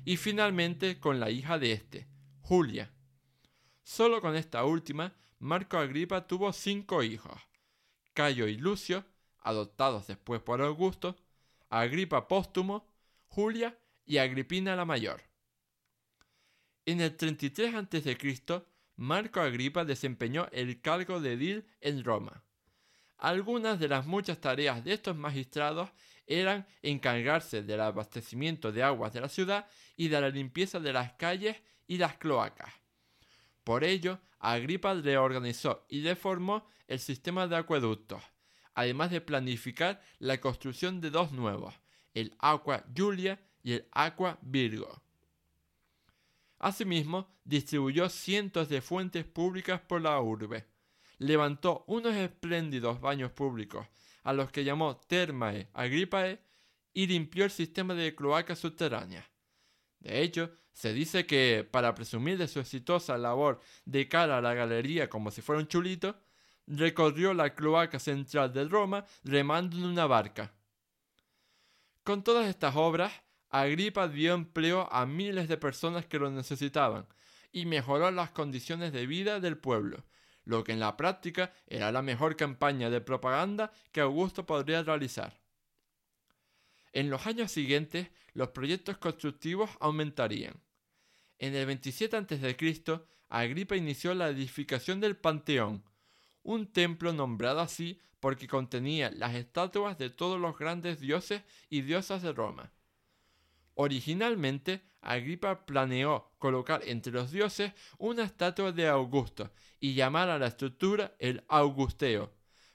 y 0.05 0.15
finalmente 0.15 0.97
con 0.97 1.19
la 1.19 1.29
hija 1.29 1.59
de 1.59 1.73
éste, 1.73 2.07
Julia. 2.39 2.89
Solo 3.83 4.21
con 4.21 4.33
esta 4.37 4.63
última, 4.63 5.13
Marco 5.39 5.77
Agripa 5.77 6.25
tuvo 6.25 6.53
cinco 6.53 7.03
hijos, 7.03 7.37
Cayo 8.13 8.47
y 8.47 8.55
Lucio, 8.55 9.03
adoptados 9.41 10.07
después 10.07 10.41
por 10.41 10.61
Augusto, 10.61 11.17
Agripa 11.69 12.29
póstumo, 12.29 12.87
Julia 13.27 13.77
y 14.05 14.17
Agripina 14.17 14.75
la 14.75 14.85
mayor. 14.85 15.21
En 16.85 17.01
el 17.01 17.15
33 17.15 17.75
a.C., 17.75 18.65
Marco 18.95 19.39
Agripa 19.39 19.85
desempeñó 19.85 20.47
el 20.51 20.81
cargo 20.81 21.19
de 21.19 21.33
edil 21.33 21.65
en 21.81 22.03
Roma. 22.03 22.43
Algunas 23.17 23.79
de 23.79 23.87
las 23.87 24.05
muchas 24.05 24.39
tareas 24.39 24.83
de 24.83 24.93
estos 24.93 25.15
magistrados 25.15 25.89
eran 26.27 26.67
encargarse 26.81 27.63
del 27.63 27.81
abastecimiento 27.81 28.71
de 28.71 28.83
aguas 28.83 29.13
de 29.13 29.21
la 29.21 29.29
ciudad 29.29 29.67
y 29.95 30.09
de 30.09 30.21
la 30.21 30.29
limpieza 30.29 30.79
de 30.79 30.93
las 30.93 31.13
calles 31.13 31.57
y 31.87 31.97
las 31.97 32.17
cloacas. 32.17 32.73
Por 33.63 33.83
ello, 33.83 34.19
Agripa 34.39 34.93
reorganizó 34.93 35.85
y 35.89 36.03
reformó 36.03 36.67
el 36.87 36.99
sistema 36.99 37.47
de 37.47 37.55
acueductos, 37.55 38.21
además 38.73 39.09
de 39.09 39.21
planificar 39.21 40.01
la 40.19 40.39
construcción 40.41 40.99
de 40.99 41.09
dos 41.09 41.31
nuevos, 41.31 41.73
el 42.13 42.35
Aqua 42.39 42.85
Julia 42.95 43.39
y 43.63 43.73
el 43.73 43.87
Aqua 43.91 44.37
Virgo. 44.41 45.01
Asimismo, 46.59 47.27
distribuyó 47.43 48.07
cientos 48.09 48.69
de 48.69 48.81
fuentes 48.81 49.25
públicas 49.25 49.81
por 49.81 50.01
la 50.01 50.19
urbe. 50.21 50.65
Levantó 51.17 51.83
unos 51.87 52.15
espléndidos 52.15 53.01
baños 53.01 53.31
públicos, 53.31 53.87
a 54.23 54.33
los 54.33 54.51
que 54.51 54.63
llamó 54.63 54.97
Termae 54.97 55.69
Agripae, 55.73 56.39
y 56.93 57.07
limpió 57.07 57.45
el 57.45 57.51
sistema 57.51 57.93
de 57.95 58.13
cloacas 58.13 58.59
subterráneas. 58.59 59.25
De 59.99 60.21
hecho, 60.21 60.51
se 60.73 60.93
dice 60.93 61.25
que, 61.25 61.67
para 61.69 61.95
presumir 61.95 62.37
de 62.37 62.47
su 62.47 62.59
exitosa 62.59 63.17
labor 63.17 63.59
de 63.85 64.07
cara 64.07 64.37
a 64.37 64.41
la 64.41 64.53
galería 64.53 65.09
como 65.09 65.31
si 65.31 65.41
fuera 65.41 65.61
un 65.61 65.67
chulito, 65.67 66.15
recorrió 66.67 67.33
la 67.33 67.53
cloaca 67.55 67.99
central 67.99 68.53
de 68.53 68.65
Roma 68.65 69.05
remando 69.23 69.77
en 69.77 69.85
una 69.85 70.05
barca. 70.05 70.53
Con 72.03 72.23
todas 72.23 72.47
estas 72.47 72.75
obras, 72.75 73.13
Agripa 73.53 74.07
dio 74.07 74.33
empleo 74.33 74.89
a 74.91 75.05
miles 75.05 75.47
de 75.47 75.57
personas 75.57 76.07
que 76.07 76.17
lo 76.17 76.31
necesitaban 76.31 77.05
y 77.51 77.67
mejoró 77.67 78.09
las 78.09 78.31
condiciones 78.31 78.91
de 78.91 79.05
vida 79.05 79.39
del 79.39 79.59
pueblo, 79.59 80.03
lo 80.43 80.63
que 80.63 80.71
en 80.71 80.79
la 80.79 80.97
práctica 80.97 81.53
era 81.67 81.91
la 81.91 82.01
mejor 82.01 82.35
campaña 82.35 82.89
de 82.89 82.99
propaganda 82.99 83.71
que 83.91 84.01
Augusto 84.01 84.47
podría 84.47 84.81
realizar. 84.81 85.39
En 86.93 87.11
los 87.11 87.27
años 87.27 87.51
siguientes, 87.51 88.07
los 88.33 88.49
proyectos 88.49 88.97
constructivos 88.97 89.69
aumentarían. 89.79 90.59
En 91.37 91.53
el 91.53 91.67
27 91.67 92.17
a.C., 92.17 93.01
Agripa 93.29 93.75
inició 93.75 94.15
la 94.15 94.29
edificación 94.29 94.99
del 94.99 95.15
Panteón, 95.15 95.83
un 96.41 96.73
templo 96.73 97.13
nombrado 97.13 97.59
así 97.59 98.01
porque 98.19 98.47
contenía 98.47 99.11
las 99.11 99.35
estatuas 99.35 99.99
de 99.99 100.09
todos 100.09 100.41
los 100.41 100.57
grandes 100.57 100.99
dioses 100.99 101.43
y 101.69 101.81
diosas 101.81 102.23
de 102.23 102.33
Roma. 102.33 102.71
Originalmente, 103.75 104.81
Agripa 105.01 105.65
planeó 105.65 106.31
colocar 106.39 106.81
entre 106.85 107.11
los 107.11 107.31
dioses 107.31 107.73
una 107.97 108.23
estatua 108.23 108.71
de 108.71 108.87
Augusto 108.87 109.51
y 109.79 109.93
llamar 109.95 110.29
a 110.29 110.39
la 110.39 110.47
estructura 110.47 111.15
el 111.19 111.43
Augusteo, 111.47 112.31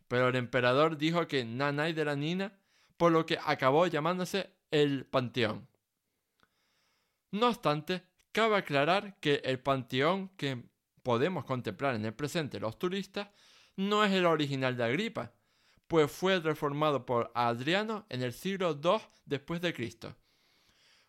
pero 0.09 0.29
el 0.29 0.37
emperador 0.37 0.99
dijo 0.99 1.27
que 1.27 1.45
nanay 1.45 1.93
de 1.93 2.05
la 2.05 2.17
nina, 2.17 2.59
por 2.97 3.13
lo 3.13 3.25
que 3.25 3.39
acabó 3.43 3.87
llamándose 3.87 4.51
el 4.71 5.07
Panteón. 5.07 5.69
No 7.31 7.49
obstante, 7.49 8.03
cabe 8.33 8.57
aclarar 8.57 9.19
que 9.21 9.41
el 9.45 9.61
Panteón 9.61 10.29
que 10.37 10.65
podemos 11.03 11.45
contemplar 11.45 11.95
en 11.95 12.05
el 12.05 12.15
presente 12.15 12.61
los 12.61 12.79
turistas 12.79 13.29
no 13.77 14.05
es 14.05 14.13
el 14.13 14.27
original 14.27 14.77
de 14.77 14.85
Agripa, 14.85 15.33
pues 15.87 16.11
fue 16.11 16.41
reformado 16.41 17.07
por 17.07 17.31
Adriano 17.35 18.05
en 18.09 18.23
el 18.23 18.33
siglo 18.33 18.79
II 18.83 19.01
después 19.25 19.61
de 19.61 19.73
Cristo. 19.73 20.15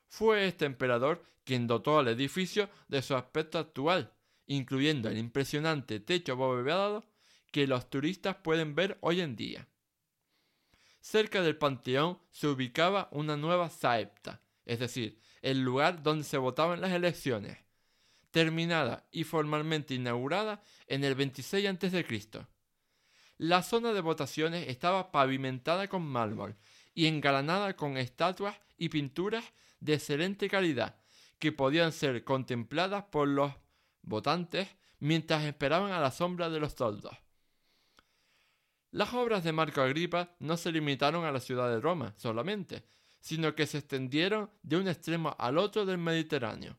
Fue 0.10 0.48
este 0.48 0.66
emperador 0.66 1.24
quien 1.46 1.68
dotó 1.68 2.00
al 2.00 2.10
edificio 2.10 2.70
de 2.88 3.02
su 3.02 3.16
aspecto 3.16 3.58
actual, 3.58 4.12
incluyendo 4.48 5.08
el 5.10 5.18
impresionante 5.18 6.00
techo 6.00 6.34
abovedado 6.34 7.06
que 7.52 7.68
los 7.68 7.90
turistas 7.90 8.36
pueden 8.36 8.76
ver 8.76 8.98
hoy 9.02 9.22
en 9.22 9.36
día. 9.36 9.68
Cerca 11.00 11.42
del 11.42 11.56
panteón 11.56 12.20
se 12.32 12.48
ubicaba 12.48 13.08
una 13.12 13.38
nueva 13.38 13.70
saepta, 13.70 14.42
es 14.66 14.80
decir, 14.80 15.20
el 15.42 15.62
lugar 15.62 16.04
donde 16.04 16.26
se 16.26 16.38
votaban 16.38 16.82
las 16.82 16.92
elecciones, 16.92 17.58
terminada 18.32 19.08
y 19.12 19.24
formalmente 19.24 19.94
inaugurada 19.94 20.62
en 20.88 21.04
el 21.04 21.16
26 21.16 21.68
a.C. 21.68 22.46
La 23.38 23.64
zona 23.64 23.94
de 23.94 24.02
votaciones 24.02 24.68
estaba 24.68 25.12
pavimentada 25.12 25.88
con 25.88 26.04
mármol 26.04 26.58
y 26.94 27.06
engalanada 27.06 27.76
con 27.76 27.98
estatuas 27.98 28.60
y 28.78 28.90
pinturas 28.90 29.46
de 29.80 29.94
excelente 29.96 30.50
calidad 30.50 30.96
que 31.40 31.52
podían 31.52 31.92
ser 31.92 32.24
contempladas 32.24 33.06
por 33.06 33.28
los 33.28 33.54
votantes 34.02 34.68
mientras 35.00 35.44
esperaban 35.44 35.92
a 35.92 36.00
la 36.00 36.12
sombra 36.12 36.50
de 36.50 36.60
los 36.60 36.76
toldos. 36.76 37.16
Las 38.92 39.14
obras 39.14 39.44
de 39.44 39.52
Marco 39.52 39.82
Agripa 39.82 40.36
no 40.40 40.58
se 40.58 40.72
limitaron 40.72 41.24
a 41.24 41.32
la 41.32 41.40
ciudad 41.40 41.70
de 41.70 41.80
Roma 41.80 42.14
solamente, 42.18 42.84
sino 43.20 43.54
que 43.54 43.68
se 43.68 43.80
extendieron 43.80 44.50
de 44.64 44.78
un 44.78 44.88
extremo 44.88 45.36
al 45.38 45.58
otro 45.58 45.86
del 45.86 45.98
Mediterráneo. 45.98 46.78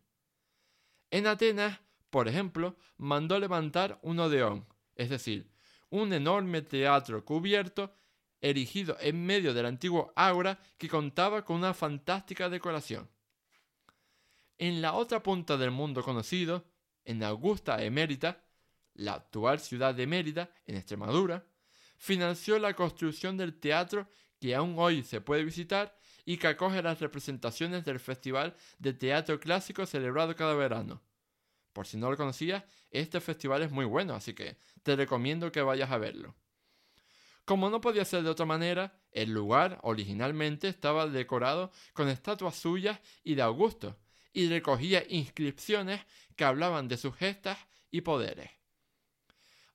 En 1.10 1.26
Atenas, 1.26 1.80
por 2.10 2.28
ejemplo, 2.28 2.76
mandó 2.96 3.38
levantar 3.38 3.98
un 4.02 4.18
odeón, 4.18 4.66
es 4.96 5.08
decir, 5.10 5.50
un 5.90 6.12
enorme 6.12 6.62
teatro 6.62 7.24
cubierto 7.24 7.94
erigido 8.40 8.96
en 9.00 9.24
medio 9.24 9.54
del 9.54 9.66
antiguo 9.66 10.12
ágora 10.16 10.58
que 10.78 10.88
contaba 10.88 11.44
con 11.44 11.56
una 11.56 11.74
fantástica 11.74 12.48
decoración. 12.48 13.08
En 14.58 14.82
la 14.82 14.94
otra 14.94 15.22
punta 15.22 15.56
del 15.56 15.70
mundo 15.70 16.02
conocido, 16.02 16.64
en 17.04 17.22
Augusta 17.22 17.82
Emérita, 17.82 18.44
la 18.94 19.14
actual 19.14 19.60
ciudad 19.60 19.94
de 19.94 20.06
Mérida, 20.06 20.50
en 20.66 20.76
Extremadura, 20.76 21.46
financió 21.96 22.58
la 22.58 22.74
construcción 22.74 23.36
del 23.36 23.58
teatro 23.58 24.08
que 24.38 24.54
aún 24.54 24.74
hoy 24.78 25.02
se 25.02 25.20
puede 25.20 25.44
visitar 25.44 25.96
y 26.24 26.36
que 26.36 26.48
acoge 26.48 26.82
las 26.82 27.00
representaciones 27.00 27.84
del 27.84 28.00
Festival 28.00 28.54
de 28.78 28.92
Teatro 28.92 29.38
Clásico 29.40 29.86
celebrado 29.86 30.34
cada 30.36 30.54
verano. 30.54 31.02
Por 31.72 31.86
si 31.86 31.96
no 31.96 32.10
lo 32.10 32.16
conocías, 32.16 32.64
este 32.90 33.20
festival 33.20 33.62
es 33.62 33.70
muy 33.70 33.84
bueno, 33.84 34.14
así 34.14 34.34
que 34.34 34.56
te 34.82 34.96
recomiendo 34.96 35.52
que 35.52 35.62
vayas 35.62 35.90
a 35.90 35.98
verlo. 35.98 36.34
Como 37.44 37.70
no 37.70 37.80
podía 37.80 38.04
ser 38.04 38.22
de 38.22 38.30
otra 38.30 38.46
manera, 38.46 39.00
el 39.12 39.32
lugar 39.32 39.78
originalmente 39.82 40.68
estaba 40.68 41.06
decorado 41.06 41.72
con 41.92 42.08
estatuas 42.08 42.56
suyas 42.56 43.00
y 43.24 43.34
de 43.34 43.42
Augusto, 43.42 43.96
y 44.32 44.48
recogía 44.48 45.04
inscripciones 45.08 46.00
que 46.36 46.44
hablaban 46.44 46.88
de 46.88 46.96
sus 46.96 47.14
gestas 47.16 47.58
y 47.90 48.02
poderes. 48.02 48.50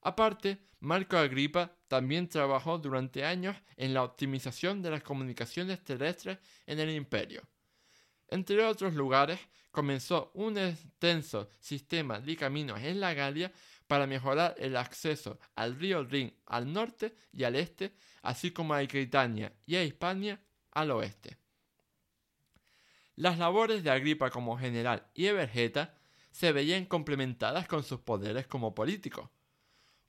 Aparte, 0.01 0.59
Marco 0.79 1.17
Agripa 1.17 1.75
también 1.87 2.29
trabajó 2.29 2.77
durante 2.77 3.25
años 3.25 3.55
en 3.75 3.93
la 3.93 4.03
optimización 4.03 4.81
de 4.81 4.91
las 4.91 5.03
comunicaciones 5.03 5.83
terrestres 5.83 6.37
en 6.65 6.79
el 6.79 6.91
imperio. 6.91 7.41
Entre 8.27 8.63
otros 8.63 8.93
lugares, 8.93 9.39
comenzó 9.71 10.31
un 10.35 10.57
extenso 10.57 11.49
sistema 11.59 12.19
de 12.19 12.35
caminos 12.35 12.79
en 12.81 12.99
la 12.99 13.13
Galia 13.13 13.51
para 13.87 14.07
mejorar 14.07 14.55
el 14.57 14.75
acceso 14.77 15.39
al 15.55 15.75
río 15.79 16.03
Rin 16.03 16.33
al 16.45 16.71
norte 16.71 17.15
y 17.31 17.43
al 17.43 17.55
este, 17.55 17.95
así 18.21 18.51
como 18.51 18.73
a 18.73 18.79
Aquitania 18.79 19.53
y 19.65 19.75
a 19.75 19.83
Hispania 19.83 20.41
al 20.71 20.91
oeste. 20.91 21.37
Las 23.15 23.37
labores 23.37 23.83
de 23.83 23.91
Agripa 23.91 24.29
como 24.29 24.57
general 24.57 25.07
y 25.13 25.27
Evergeta 25.27 25.97
se 26.31 26.51
veían 26.51 26.85
complementadas 26.85 27.67
con 27.67 27.83
sus 27.83 28.01
poderes 28.01 28.45
como 28.47 28.75
político. 28.75 29.31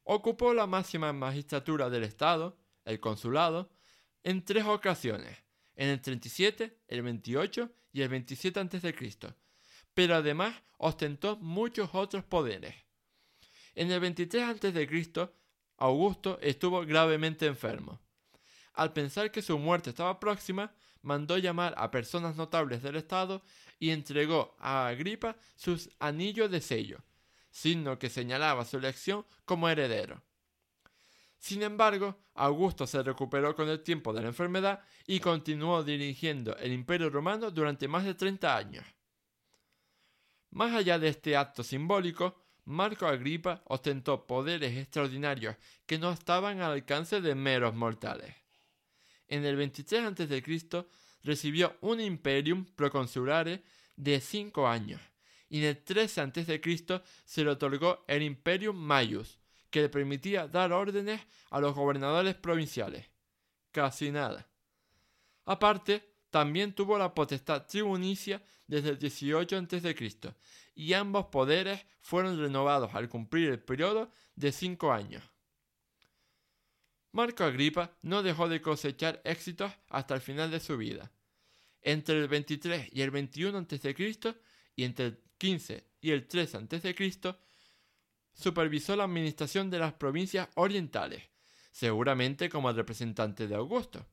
Ocupó 0.02 0.54
la 0.54 0.66
máxima 0.66 1.12
magistratura 1.12 1.88
del 1.88 2.02
Estado, 2.02 2.58
el 2.84 2.98
consulado, 2.98 3.70
en 4.24 4.44
tres 4.44 4.64
ocasiones, 4.64 5.36
en 5.76 5.88
el 5.88 6.00
37, 6.00 6.80
el 6.88 7.02
28 7.02 7.70
y 7.92 8.02
el 8.02 8.08
27 8.08 8.60
a.C., 8.60 9.34
pero 9.94 10.16
además 10.16 10.54
ostentó 10.78 11.36
muchos 11.36 11.90
otros 11.92 12.24
poderes. 12.24 12.85
En 13.76 13.92
el 13.92 14.00
23 14.00 14.42
a.C., 14.42 15.28
Augusto 15.76 16.38
estuvo 16.40 16.80
gravemente 16.86 17.44
enfermo. 17.44 18.00
Al 18.72 18.94
pensar 18.94 19.30
que 19.30 19.42
su 19.42 19.58
muerte 19.58 19.90
estaba 19.90 20.18
próxima, 20.18 20.74
mandó 21.02 21.36
llamar 21.36 21.74
a 21.76 21.90
personas 21.90 22.36
notables 22.36 22.82
del 22.82 22.96
Estado 22.96 23.42
y 23.78 23.90
entregó 23.90 24.56
a 24.58 24.88
Agripa 24.88 25.36
sus 25.54 25.90
anillos 25.98 26.50
de 26.50 26.62
sello, 26.62 27.04
signo 27.50 27.98
que 27.98 28.08
señalaba 28.08 28.64
su 28.64 28.78
elección 28.78 29.26
como 29.44 29.68
heredero. 29.68 30.22
Sin 31.38 31.62
embargo, 31.62 32.18
Augusto 32.34 32.86
se 32.86 33.02
recuperó 33.02 33.54
con 33.54 33.68
el 33.68 33.82
tiempo 33.82 34.14
de 34.14 34.22
la 34.22 34.28
enfermedad 34.28 34.82
y 35.06 35.20
continuó 35.20 35.84
dirigiendo 35.84 36.56
el 36.56 36.72
imperio 36.72 37.10
romano 37.10 37.50
durante 37.50 37.88
más 37.88 38.06
de 38.06 38.14
30 38.14 38.56
años. 38.56 38.86
Más 40.50 40.74
allá 40.74 40.98
de 40.98 41.08
este 41.08 41.36
acto 41.36 41.62
simbólico, 41.62 42.45
Marco 42.66 43.06
Agripa 43.06 43.62
ostentó 43.66 44.26
poderes 44.26 44.76
extraordinarios 44.76 45.54
que 45.86 45.98
no 45.98 46.10
estaban 46.10 46.60
al 46.60 46.72
alcance 46.72 47.20
de 47.20 47.34
meros 47.36 47.74
mortales. 47.74 48.34
En 49.28 49.44
el 49.44 49.54
23 49.54 50.04
a.C. 50.04 50.84
recibió 51.22 51.76
un 51.80 52.00
imperium 52.00 52.64
proconsulare 52.64 53.62
de 53.94 54.20
cinco 54.20 54.66
años, 54.66 55.00
y 55.48 55.58
en 55.58 55.64
el 55.64 55.84
13 55.84 56.20
a.C. 56.20 57.02
se 57.24 57.44
le 57.44 57.50
otorgó 57.50 58.04
el 58.08 58.22
imperium 58.22 58.76
maius, 58.76 59.38
que 59.70 59.82
le 59.82 59.88
permitía 59.88 60.48
dar 60.48 60.72
órdenes 60.72 61.20
a 61.50 61.60
los 61.60 61.72
gobernadores 61.72 62.34
provinciales. 62.34 63.06
Casi 63.70 64.10
nada. 64.10 64.48
Aparte, 65.44 66.02
también 66.30 66.72
tuvo 66.72 66.98
la 66.98 67.14
potestad 67.14 67.64
tribunicia 67.66 68.42
desde 68.66 68.90
el 68.90 68.98
18 68.98 69.56
a.C., 69.56 69.94
y 70.76 70.92
ambos 70.92 71.26
poderes 71.26 71.84
fueron 72.00 72.38
renovados 72.38 72.94
al 72.94 73.08
cumplir 73.08 73.48
el 73.48 73.58
periodo 73.58 74.12
de 74.36 74.52
cinco 74.52 74.92
años. 74.92 75.24
Marco 77.12 77.44
Agripa 77.44 77.96
no 78.02 78.22
dejó 78.22 78.46
de 78.48 78.60
cosechar 78.60 79.22
éxitos 79.24 79.72
hasta 79.88 80.14
el 80.14 80.20
final 80.20 80.50
de 80.50 80.60
su 80.60 80.76
vida. 80.76 81.10
Entre 81.80 82.18
el 82.18 82.28
23 82.28 82.90
y 82.92 83.00
el 83.00 83.10
21 83.10 83.58
a.C., 83.58 83.94
y 84.76 84.84
entre 84.84 85.06
el 85.06 85.22
15 85.38 85.84
y 86.02 86.10
el 86.10 86.28
3 86.28 86.54
a.C., 86.56 86.94
supervisó 88.34 88.96
la 88.96 89.04
administración 89.04 89.70
de 89.70 89.78
las 89.78 89.94
provincias 89.94 90.48
orientales, 90.56 91.22
seguramente 91.72 92.50
como 92.50 92.70
representante 92.70 93.48
de 93.48 93.54
Augusto. 93.54 94.06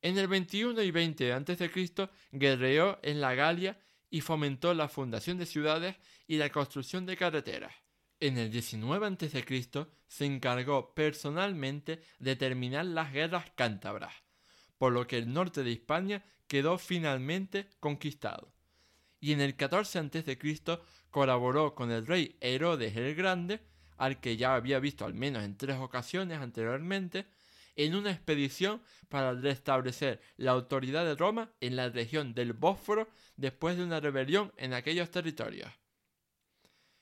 En 0.00 0.16
el 0.16 0.28
21 0.28 0.80
y 0.80 0.90
20 0.90 1.32
a.C. 1.34 2.08
guerreó 2.32 2.98
en 3.02 3.20
la 3.20 3.34
Galia 3.34 3.78
y 4.12 4.20
fomentó 4.20 4.74
la 4.74 4.88
fundación 4.88 5.38
de 5.38 5.46
ciudades 5.46 5.96
y 6.26 6.36
la 6.36 6.50
construcción 6.50 7.06
de 7.06 7.16
carreteras. 7.16 7.72
En 8.20 8.36
el 8.36 8.50
19 8.50 9.06
a.C. 9.06 9.86
se 10.06 10.24
encargó 10.26 10.94
personalmente 10.94 12.02
de 12.18 12.36
terminar 12.36 12.84
las 12.84 13.10
guerras 13.10 13.50
cántabras, 13.56 14.12
por 14.76 14.92
lo 14.92 15.06
que 15.06 15.16
el 15.16 15.32
norte 15.32 15.64
de 15.64 15.70
Hispania 15.70 16.22
quedó 16.46 16.76
finalmente 16.76 17.70
conquistado. 17.80 18.52
Y 19.18 19.32
en 19.32 19.40
el 19.40 19.56
14 19.56 20.00
a.C. 20.00 20.38
colaboró 21.10 21.74
con 21.74 21.90
el 21.90 22.06
rey 22.06 22.36
Herodes 22.42 22.94
el 22.94 23.14
Grande, 23.14 23.60
al 23.96 24.20
que 24.20 24.36
ya 24.36 24.54
había 24.54 24.78
visto 24.78 25.06
al 25.06 25.14
menos 25.14 25.42
en 25.42 25.56
tres 25.56 25.78
ocasiones 25.78 26.38
anteriormente, 26.38 27.24
en 27.76 27.94
una 27.94 28.10
expedición 28.10 28.82
para 29.08 29.32
restablecer 29.32 30.20
la 30.36 30.52
autoridad 30.52 31.04
de 31.04 31.14
Roma 31.14 31.52
en 31.60 31.76
la 31.76 31.88
región 31.88 32.34
del 32.34 32.52
Bósforo 32.52 33.08
después 33.36 33.76
de 33.76 33.84
una 33.84 34.00
rebelión 34.00 34.52
en 34.56 34.74
aquellos 34.74 35.10
territorios. 35.10 35.70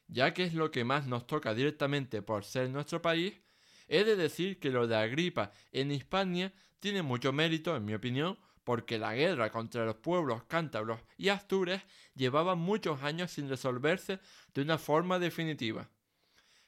Ya 0.09 0.35
que 0.35 0.45
es 0.45 0.55
lo 0.55 0.71
que 0.71 0.85
más 0.85 1.07
nos 1.07 1.27
toca 1.27 1.55
directamente 1.55 2.23
por 2.23 2.45
ser 2.45 2.69
nuestro 2.71 3.01
país, 3.01 3.41
he 3.87 4.05
de 4.05 4.17
decir 4.17 4.59
que 4.59 4.71
lo 4.71 4.87
de 4.87 4.97
Agripa 4.97 5.53
en 5.73 5.93
Hispania 5.93 6.53
tiene 6.81 7.03
mucho 7.03 7.33
mérito, 7.33 7.77
en 7.77 7.85
mi 7.85 7.95
opinión, 7.95 8.39
porque 8.65 8.99
la 8.99 9.15
guerra 9.15 9.51
contra 9.51 9.85
los 9.85 9.97
pueblos 9.97 10.45
cántabros 10.45 11.01
y 11.17 11.29
astures 11.29 11.83
llevaba 12.15 12.55
muchos 12.55 13.03
años 13.03 13.31
sin 13.31 13.49
resolverse 13.49 14.21
de 14.55 14.63
una 14.63 14.79
forma 14.79 15.19
definitiva. 15.19 15.91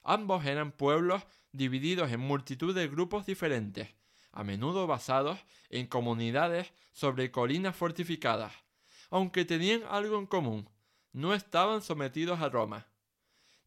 Ambos 0.03 0.45
eran 0.45 0.73
pueblos 0.73 1.23
divididos 1.53 2.11
en 2.11 2.21
multitud 2.21 2.75
de 2.75 2.89
grupos 2.89 3.27
diferentes, 3.27 3.89
a 4.33 4.43
menudo 4.43 4.87
basados 4.87 5.39
en 5.71 5.87
comunidades 5.87 6.73
sobre 6.93 7.31
colinas 7.31 7.77
fortificadas, 7.77 8.53
aunque 9.11 9.45
tenían 9.45 9.83
algo 9.89 10.19
en 10.19 10.27
común, 10.27 10.69
no 11.13 11.35
estaban 11.35 11.83
sometidos 11.83 12.41
a 12.41 12.49
Roma. 12.49 12.87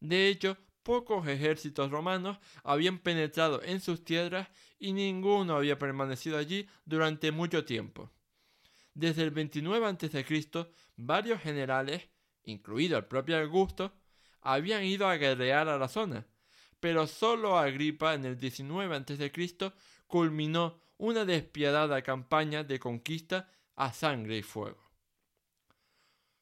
De 0.00 0.28
hecho, 0.28 0.56
pocos 0.82 1.26
ejércitos 1.26 1.90
romanos 1.90 2.38
habían 2.62 2.98
penetrado 2.98 3.62
en 3.62 3.80
sus 3.80 4.04
tierras 4.04 4.48
y 4.78 4.92
ninguno 4.92 5.56
había 5.56 5.78
permanecido 5.78 6.36
allí 6.38 6.68
durante 6.84 7.32
mucho 7.32 7.64
tiempo. 7.64 8.10
Desde 8.94 9.22
el 9.22 9.30
29 9.30 9.86
a.C., 9.86 10.66
varios 10.96 11.40
generales, 11.40 12.08
incluido 12.44 12.98
el 12.98 13.04
propio 13.04 13.38
Augusto, 13.38 13.92
habían 14.46 14.84
ido 14.84 15.08
a 15.08 15.16
guerrear 15.16 15.68
a 15.68 15.76
la 15.76 15.88
zona, 15.88 16.24
pero 16.78 17.06
solo 17.08 17.58
Agripa 17.58 18.14
en 18.14 18.24
el 18.24 18.38
19 18.38 18.94
a.C. 18.94 19.72
culminó 20.06 20.80
una 20.98 21.24
despiadada 21.24 22.00
campaña 22.02 22.62
de 22.62 22.78
conquista 22.78 23.50
a 23.74 23.92
sangre 23.92 24.38
y 24.38 24.42
fuego. 24.42 24.82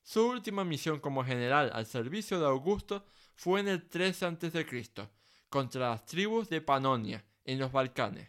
Su 0.02 0.26
última 0.26 0.64
misión 0.64 1.00
como 1.00 1.24
general 1.24 1.70
al 1.72 1.86
servicio 1.86 2.38
de 2.38 2.46
Augusto 2.46 3.06
fue 3.34 3.60
en 3.60 3.68
el 3.68 3.88
13 3.88 4.26
a.C., 4.26 5.08
contra 5.48 5.90
las 5.90 6.04
tribus 6.04 6.50
de 6.50 6.60
Panonia, 6.60 7.24
en 7.44 7.58
los 7.58 7.72
Balcanes. 7.72 8.28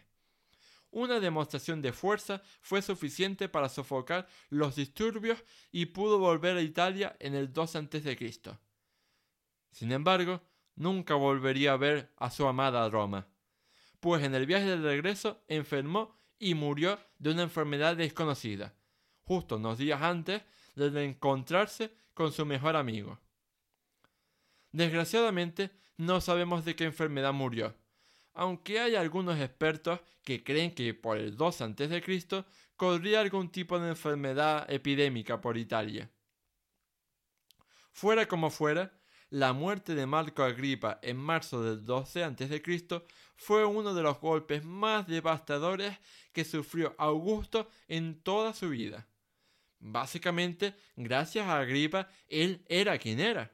Una 0.90 1.20
demostración 1.20 1.82
de 1.82 1.92
fuerza 1.92 2.40
fue 2.62 2.80
suficiente 2.80 3.50
para 3.50 3.68
sofocar 3.68 4.26
los 4.48 4.76
disturbios 4.76 5.44
y 5.70 5.86
pudo 5.86 6.18
volver 6.18 6.56
a 6.56 6.62
Italia 6.62 7.14
en 7.20 7.34
el 7.34 7.52
2 7.52 7.76
a.C. 7.76 8.16
Sin 9.76 9.92
embargo, 9.92 10.40
nunca 10.74 11.16
volvería 11.16 11.74
a 11.74 11.76
ver 11.76 12.10
a 12.16 12.30
su 12.30 12.46
amada 12.46 12.88
Roma, 12.88 13.28
pues 14.00 14.24
en 14.24 14.34
el 14.34 14.46
viaje 14.46 14.64
de 14.64 14.78
regreso 14.78 15.44
enfermó 15.48 16.16
y 16.38 16.54
murió 16.54 16.98
de 17.18 17.32
una 17.32 17.42
enfermedad 17.42 17.94
desconocida, 17.94 18.74
justo 19.24 19.56
unos 19.56 19.76
días 19.76 20.00
antes 20.00 20.40
de 20.76 21.04
encontrarse 21.04 21.92
con 22.14 22.32
su 22.32 22.46
mejor 22.46 22.74
amigo. 22.74 23.18
Desgraciadamente, 24.72 25.70
no 25.98 26.22
sabemos 26.22 26.64
de 26.64 26.74
qué 26.74 26.84
enfermedad 26.84 27.34
murió, 27.34 27.74
aunque 28.32 28.80
hay 28.80 28.94
algunos 28.94 29.38
expertos 29.38 30.00
que 30.24 30.42
creen 30.42 30.74
que 30.74 30.94
por 30.94 31.18
el 31.18 31.36
2 31.36 31.60
a.C. 31.60 32.44
corría 32.76 33.20
algún 33.20 33.50
tipo 33.50 33.78
de 33.78 33.90
enfermedad 33.90 34.70
epidémica 34.70 35.38
por 35.38 35.58
Italia. 35.58 36.10
Fuera 37.92 38.26
como 38.26 38.48
fuera, 38.48 38.90
la 39.30 39.52
muerte 39.52 39.94
de 39.94 40.06
Marco 40.06 40.44
Agripa 40.44 41.00
en 41.02 41.16
marzo 41.16 41.62
del 41.62 41.84
12 41.84 42.24
a.C. 42.24 42.62
fue 43.34 43.64
uno 43.64 43.92
de 43.92 44.02
los 44.02 44.20
golpes 44.20 44.64
más 44.64 45.06
devastadores 45.06 45.98
que 46.32 46.44
sufrió 46.44 46.94
Augusto 46.98 47.68
en 47.88 48.20
toda 48.22 48.54
su 48.54 48.68
vida. 48.68 49.08
Básicamente, 49.78 50.74
gracias 50.94 51.46
a 51.46 51.58
Agripa, 51.58 52.08
él 52.28 52.64
era 52.68 52.98
quien 52.98 53.20
era. 53.20 53.52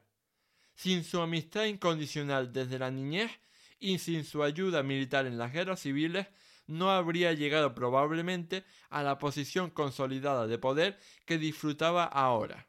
Sin 0.75 1.03
su 1.03 1.19
amistad 1.21 1.65
incondicional 1.65 2.53
desde 2.53 2.79
la 2.79 2.91
niñez 2.91 3.31
y 3.79 3.99
sin 3.99 4.23
su 4.23 4.43
ayuda 4.43 4.83
militar 4.83 5.25
en 5.25 5.37
las 5.37 5.51
guerras 5.51 5.81
civiles, 5.81 6.27
no 6.67 6.91
habría 6.91 7.33
llegado 7.33 7.75
probablemente 7.75 8.63
a 8.89 9.03
la 9.03 9.17
posición 9.17 9.69
consolidada 9.69 10.47
de 10.47 10.57
poder 10.57 10.99
que 11.25 11.37
disfrutaba 11.37 12.05
ahora. 12.05 12.67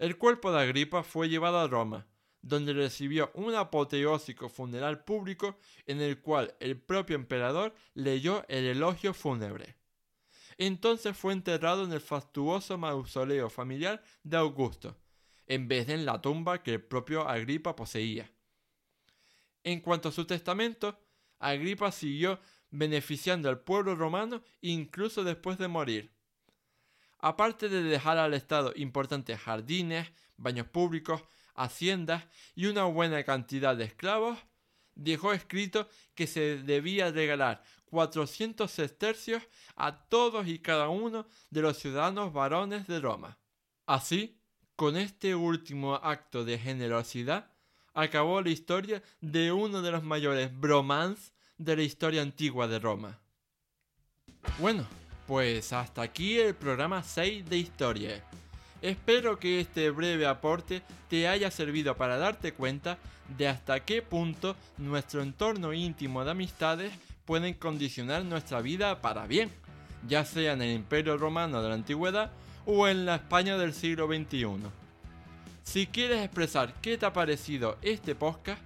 El 0.00 0.16
cuerpo 0.16 0.50
de 0.50 0.62
Agripa 0.62 1.02
fue 1.02 1.28
llevado 1.28 1.58
a 1.58 1.68
Roma, 1.68 2.06
donde 2.40 2.72
recibió 2.72 3.30
un 3.34 3.54
apoteósico 3.54 4.48
funeral 4.48 5.04
público 5.04 5.58
en 5.84 6.00
el 6.00 6.22
cual 6.22 6.56
el 6.58 6.80
propio 6.80 7.16
emperador 7.16 7.74
leyó 7.92 8.42
el 8.48 8.64
elogio 8.64 9.12
fúnebre. 9.12 9.76
Entonces 10.56 11.14
fue 11.14 11.34
enterrado 11.34 11.84
en 11.84 11.92
el 11.92 12.00
fastuoso 12.00 12.78
mausoleo 12.78 13.50
familiar 13.50 14.02
de 14.22 14.38
Augusto, 14.38 14.96
en 15.46 15.68
vez 15.68 15.86
de 15.86 15.92
en 15.92 16.06
la 16.06 16.22
tumba 16.22 16.62
que 16.62 16.72
el 16.72 16.82
propio 16.82 17.28
Agripa 17.28 17.76
poseía. 17.76 18.32
En 19.64 19.80
cuanto 19.80 20.08
a 20.08 20.12
su 20.12 20.24
testamento, 20.24 20.98
Agripa 21.38 21.92
siguió 21.92 22.40
beneficiando 22.70 23.50
al 23.50 23.60
pueblo 23.60 23.94
romano 23.94 24.42
incluso 24.62 25.24
después 25.24 25.58
de 25.58 25.68
morir. 25.68 26.10
Aparte 27.20 27.68
de 27.68 27.82
dejar 27.82 28.18
al 28.18 28.34
Estado 28.34 28.72
importantes 28.76 29.38
jardines, 29.38 30.10
baños 30.36 30.66
públicos, 30.66 31.22
haciendas 31.54 32.24
y 32.54 32.66
una 32.66 32.84
buena 32.84 33.22
cantidad 33.24 33.76
de 33.76 33.84
esclavos, 33.84 34.38
dejó 34.94 35.32
escrito 35.32 35.88
que 36.14 36.26
se 36.26 36.62
debía 36.62 37.10
regalar 37.10 37.62
400 37.86 38.70
sestercios 38.70 39.42
a 39.76 40.08
todos 40.08 40.46
y 40.46 40.60
cada 40.60 40.88
uno 40.88 41.26
de 41.50 41.62
los 41.62 41.78
ciudadanos 41.78 42.32
varones 42.32 42.86
de 42.86 43.00
Roma. 43.00 43.38
Así, 43.86 44.40
con 44.76 44.96
este 44.96 45.34
último 45.34 45.96
acto 45.96 46.44
de 46.44 46.58
generosidad, 46.58 47.50
acabó 47.92 48.40
la 48.40 48.50
historia 48.50 49.02
de 49.20 49.52
uno 49.52 49.82
de 49.82 49.90
los 49.90 50.02
mayores 50.02 50.56
bromans 50.58 51.32
de 51.58 51.76
la 51.76 51.82
historia 51.82 52.22
antigua 52.22 52.68
de 52.68 52.78
Roma. 52.78 53.20
Bueno, 54.58 54.86
pues 55.30 55.72
hasta 55.72 56.02
aquí 56.02 56.40
el 56.40 56.56
programa 56.56 57.04
6 57.04 57.48
de 57.48 57.56
historia. 57.56 58.20
Espero 58.82 59.38
que 59.38 59.60
este 59.60 59.88
breve 59.90 60.26
aporte 60.26 60.82
te 61.08 61.28
haya 61.28 61.52
servido 61.52 61.96
para 61.96 62.18
darte 62.18 62.52
cuenta 62.52 62.98
de 63.38 63.46
hasta 63.46 63.78
qué 63.78 64.02
punto 64.02 64.56
nuestro 64.76 65.22
entorno 65.22 65.72
íntimo 65.72 66.24
de 66.24 66.32
amistades 66.32 66.92
pueden 67.26 67.54
condicionar 67.54 68.24
nuestra 68.24 68.60
vida 68.60 69.00
para 69.00 69.28
bien, 69.28 69.52
ya 70.08 70.24
sea 70.24 70.54
en 70.54 70.62
el 70.62 70.74
Imperio 70.74 71.16
Romano 71.16 71.62
de 71.62 71.68
la 71.68 71.76
Antigüedad 71.76 72.32
o 72.66 72.88
en 72.88 73.06
la 73.06 73.14
España 73.14 73.56
del 73.56 73.72
siglo 73.72 74.08
XXI. 74.08 74.56
Si 75.62 75.86
quieres 75.86 76.24
expresar 76.24 76.74
qué 76.82 76.98
te 76.98 77.06
ha 77.06 77.12
parecido 77.12 77.78
este 77.82 78.16
podcast, 78.16 78.60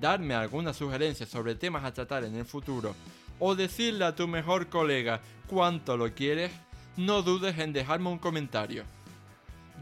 darme 0.00 0.34
alguna 0.34 0.74
sugerencia 0.74 1.26
sobre 1.26 1.54
temas 1.54 1.84
a 1.84 1.94
tratar 1.94 2.24
en 2.24 2.34
el 2.34 2.44
futuro 2.44 2.92
o 3.44 3.56
decirle 3.56 4.04
a 4.04 4.14
tu 4.14 4.28
mejor 4.28 4.68
colega 4.68 5.20
cuánto 5.48 5.96
lo 5.96 6.14
quieres, 6.14 6.52
no 6.96 7.22
dudes 7.22 7.58
en 7.58 7.72
dejarme 7.72 8.08
un 8.08 8.18
comentario. 8.18 8.84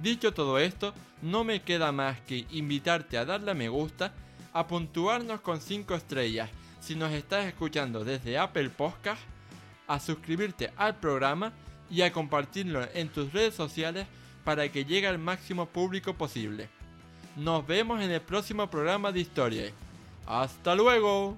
Dicho 0.01 0.33
todo 0.33 0.59
esto, 0.59 0.95
no 1.21 1.45
me 1.45 1.61
queda 1.61 1.93
más 1.93 2.19
que 2.23 2.47
invitarte 2.53 3.19
a 3.19 3.27
darle 3.27 3.51
a 3.51 3.55
me 3.55 3.69
gusta, 3.69 4.15
a 4.55 4.67
puntuarnos 4.67 5.43
con 5.43 5.61
5 5.61 5.95
estrellas 5.95 6.49
si 6.81 6.95
nos 6.95 7.13
estás 7.13 7.45
escuchando 7.45 8.03
desde 8.03 8.39
Apple 8.39 8.71
Podcast, 8.71 9.21
a 9.87 10.01
suscribirte 10.01 10.73
al 10.79 10.97
programa 10.97 11.53
y 11.91 12.01
a 12.01 12.15
compartirlo 12.15 12.89
en 12.95 13.11
tus 13.11 13.31
redes 13.31 13.55
sociales 13.55 14.07
para 14.43 14.71
que 14.71 14.87
llegue 14.87 15.07
al 15.07 15.19
máximo 15.19 15.67
público 15.67 16.15
posible. 16.15 16.71
Nos 17.37 17.67
vemos 17.67 18.01
en 18.01 18.11
el 18.11 18.23
próximo 18.23 18.71
programa 18.71 19.13
de 19.13 19.21
historia. 19.21 19.71
¡Hasta 20.27 20.75
luego! 20.75 21.37